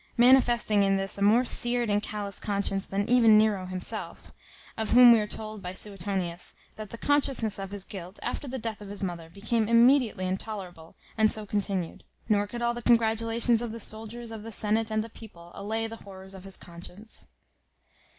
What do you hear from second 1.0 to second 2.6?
a more seared and callous